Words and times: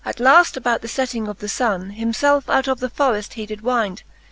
At 0.03 0.19
laft, 0.19 0.57
about 0.57 0.81
the 0.81 0.87
fetting 0.87 1.27
of 1.27 1.37
the 1.37 1.47
funne, 1.47 1.91
Him 1.91 2.11
felfe 2.11 2.49
out 2.49 2.67
of 2.67 2.79
the 2.79 2.89
forreft 2.89 3.33
he 3.33 3.45
did 3.45 3.61
wynd. 3.61 4.01